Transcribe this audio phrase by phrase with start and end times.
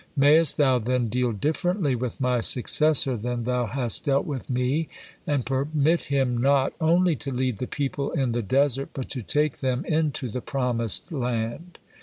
[0.17, 4.89] Mayest Thou then deal differently with my successor than Thou hast dealt with me,
[5.27, 9.57] and permit him not only to lead the people in the desert, but to take
[9.59, 11.77] them into the promised land.